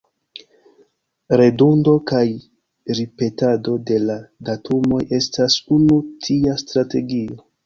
[1.41, 2.21] Redundo kaj
[3.01, 4.17] ripetado de la
[4.49, 7.41] datumoj estas unu tia strategio.